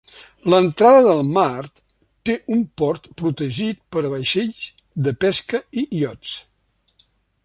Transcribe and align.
L'entrada 0.51 1.01
del 1.07 1.19
mar 1.33 1.59
té 2.29 2.37
un 2.55 2.63
port 2.83 3.05
protegit 3.21 3.81
per 3.97 4.03
a 4.09 4.13
vaixells 4.15 4.63
de 5.09 5.17
pesca 5.25 5.61
i 5.83 5.85
iots. 6.01 6.33